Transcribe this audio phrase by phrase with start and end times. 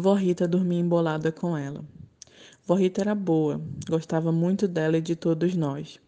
[0.00, 1.84] Vó Rita dormia embolada com ela.
[2.66, 6.00] Vó Rita era boa, gostava muito dela e de todos nós.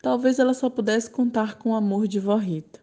[0.00, 2.78] Talvez ela só pudesse contar com o amor de Vó Rita,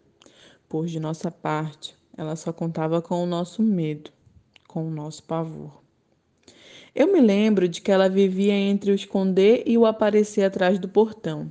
[0.68, 4.12] pois de nossa parte, ela só contava com o nosso medo,
[4.68, 5.82] com o nosso pavor.
[6.94, 10.89] Eu me lembro de que ela vivia entre o esconder e o aparecer atrás do
[10.89, 11.50] portão.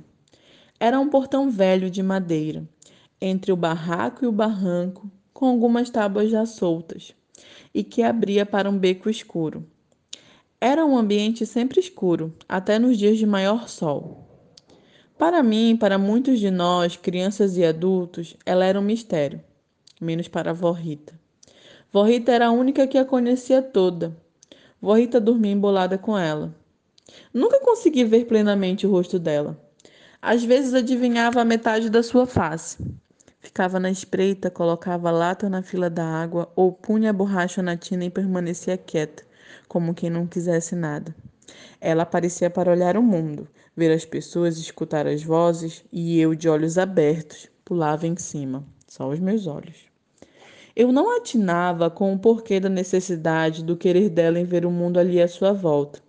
[0.79, 2.63] Era um portão velho de madeira,
[3.19, 7.15] entre o barraco e o barranco, com algumas tábuas já soltas
[7.77, 9.63] e que abria para um beco escuro.
[10.59, 14.27] Era um ambiente sempre escuro, até nos dias de maior sol.
[15.15, 19.39] Para mim e para muitos de nós, crianças e adultos, ela era um mistério,
[20.01, 21.13] menos para a vó Rita.
[21.93, 24.17] Vó Rita era a única que a conhecia toda.
[24.81, 26.55] Vó Rita dormia embolada com ela.
[27.31, 29.55] Nunca consegui ver plenamente o rosto dela.
[30.19, 32.79] Às vezes adivinhava a metade da sua face,
[33.47, 38.03] Ficava na espreita, colocava lata na fila da água ou punha a borracha na tina
[38.03, 39.23] e permanecia quieta,
[39.69, 41.15] como quem não quisesse nada.
[41.79, 46.49] Ela aparecia para olhar o mundo, ver as pessoas, escutar as vozes, e eu, de
[46.49, 49.77] olhos abertos, pulava em cima, só os meus olhos.
[50.75, 54.99] Eu não atinava com o porquê da necessidade do querer dela em ver o mundo
[54.99, 56.01] ali à sua volta.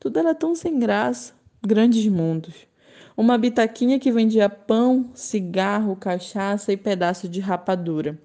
[0.00, 2.66] Tudo era tão sem graça, grandes mundos
[3.18, 8.16] uma bitaquinha que vendia pão, cigarro, cachaça e pedaço de rapadura.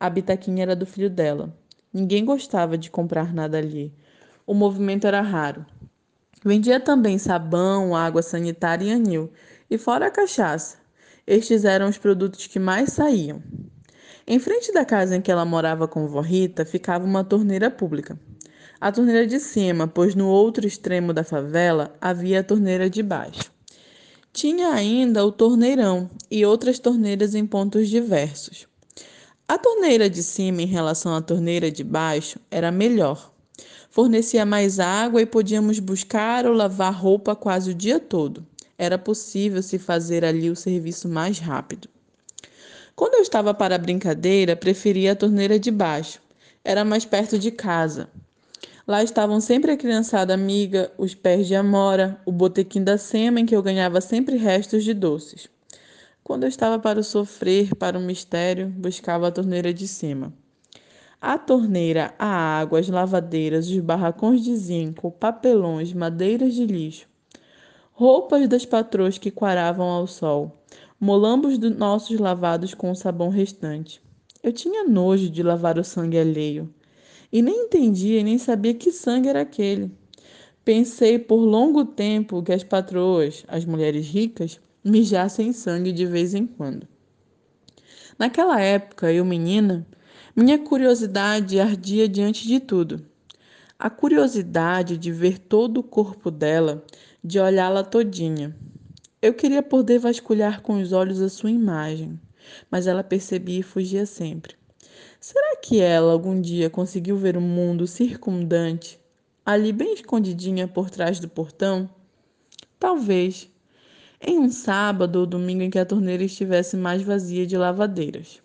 [0.00, 1.54] A bitaquinha era do filho dela.
[1.92, 3.92] Ninguém gostava de comprar nada ali.
[4.46, 5.66] O movimento era raro.
[6.42, 9.30] Vendia também sabão, água sanitária e anil,
[9.70, 10.78] e fora a cachaça.
[11.26, 13.42] Estes eram os produtos que mais saíam.
[14.26, 18.18] Em frente da casa em que ela morava com vó Rita ficava uma torneira pública.
[18.80, 23.59] A torneira de cima, pois no outro extremo da favela havia a torneira de baixo.
[24.32, 28.68] Tinha ainda o torneirão e outras torneiras em pontos diversos.
[29.48, 33.32] A torneira de cima, em relação à torneira de baixo, era melhor.
[33.90, 38.46] Fornecia mais água e podíamos buscar ou lavar roupa quase o dia todo.
[38.78, 41.88] Era possível se fazer ali o serviço mais rápido.
[42.94, 46.20] Quando eu estava para a brincadeira, preferia a torneira de baixo.
[46.64, 48.08] Era mais perto de casa.
[48.90, 53.46] Lá estavam sempre a criançada amiga, os pés de amora, o botequim da sema em
[53.46, 55.48] que eu ganhava sempre restos de doces.
[56.24, 60.32] Quando eu estava para o sofrer, para o mistério, buscava a torneira de cima.
[61.20, 67.06] A torneira, a água, as lavadeiras, os barracões de zinco, papelões, madeiras de lixo,
[67.92, 70.64] roupas das patroas que quaravam ao sol,
[70.98, 74.02] molambos dos nossos lavados com o sabão restante.
[74.42, 76.74] Eu tinha nojo de lavar o sangue alheio
[77.32, 79.90] e nem entendia e nem sabia que sangue era aquele.
[80.64, 86.46] Pensei por longo tempo que as patroas, as mulheres ricas, mijassem sangue de vez em
[86.46, 86.86] quando.
[88.18, 89.86] Naquela época, eu menina,
[90.36, 93.04] minha curiosidade ardia diante de tudo.
[93.78, 96.84] A curiosidade de ver todo o corpo dela,
[97.24, 98.54] de olhá-la todinha.
[99.22, 102.20] Eu queria poder vasculhar com os olhos a sua imagem,
[102.70, 104.59] mas ela percebia e fugia sempre.
[105.22, 108.98] Será que ela algum dia conseguiu ver o mundo circundante,
[109.44, 111.90] ali bem escondidinha por trás do portão?
[112.78, 113.46] Talvez.
[114.18, 118.40] Em um sábado ou domingo em que a torneira estivesse mais vazia de lavadeiras.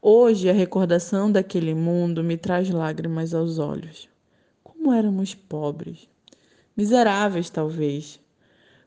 [0.00, 4.08] Hoje a recordação daquele mundo me traz lágrimas aos olhos.
[4.64, 6.08] Como éramos pobres,
[6.74, 8.18] miseráveis talvez.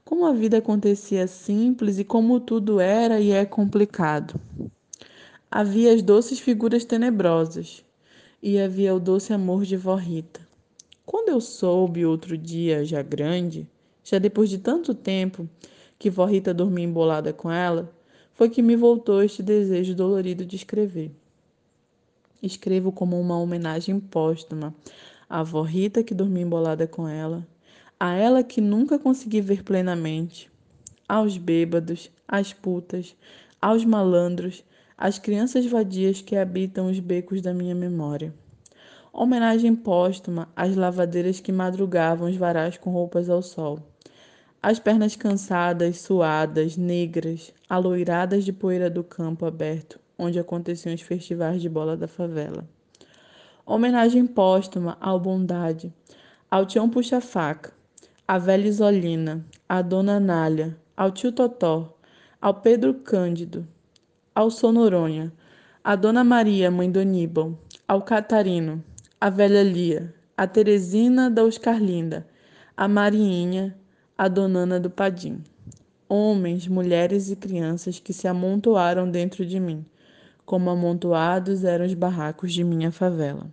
[0.04, 4.42] Como a vida acontecia simples e como tudo era e é complicado.
[5.54, 7.84] Havia as doces figuras tenebrosas
[8.42, 10.40] e havia o doce amor de vó Rita.
[11.06, 13.68] Quando eu soube outro dia, já grande,
[14.02, 15.50] já depois de tanto tempo
[16.00, 17.94] que vó Rita dormia embolada com ela,
[18.34, 21.12] foi que me voltou este desejo dolorido de escrever.
[22.42, 24.74] Escrevo como uma homenagem póstuma
[25.30, 27.46] à vó Rita que dormia embolada com ela,
[28.00, 30.50] a ela que nunca consegui ver plenamente,
[31.10, 33.14] aos bêbados, às putas,
[33.62, 34.64] aos malandros,
[35.02, 38.32] as crianças vadias que habitam os becos da minha memória.
[39.12, 43.80] Homenagem póstuma às lavadeiras que madrugavam os varais com roupas ao sol.
[44.62, 51.64] As pernas cansadas, suadas, negras, aloiradas de poeira do campo aberto, onde aconteciam os festivais
[51.64, 52.64] de bola da favela.
[53.66, 55.92] Homenagem póstuma ao Bondade,
[56.50, 57.74] ao Tião Puxa-Faca,
[58.28, 61.98] à velha Isolina, à Dona Anália, ao tio Totó,
[62.40, 63.68] ao Pedro Cândido,
[64.34, 65.32] ao Sonoronha,
[65.84, 68.82] a Dona Maria, mãe do Aníbal, ao Catarino,
[69.20, 72.26] a velha Lia, a Teresina da Oscarlinda,
[72.78, 73.78] a Mariinha,
[74.18, 75.44] a Donana do Padim.
[76.08, 79.86] Homens, mulheres e crianças que se amontoaram dentro de mim,
[80.46, 83.52] como amontoados eram os barracos de minha favela.